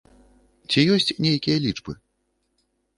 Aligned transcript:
Ці 0.69 0.79
ёсць 0.95 1.15
нейкія 1.27 1.57
лічбы? 1.69 1.93